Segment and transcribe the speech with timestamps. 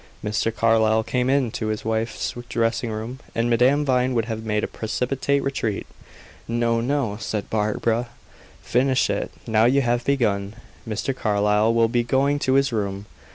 [0.25, 0.51] Mr.
[0.51, 5.43] Carlyle came into his wife's dressing room, and Madame Vine would have made a precipitate
[5.43, 5.85] retreat.
[6.47, 8.09] "No, no," said Barbara,
[8.63, 10.55] "finish it, now you have begun.
[10.89, 11.15] Mr.
[11.15, 13.05] Carlyle will be going to his room.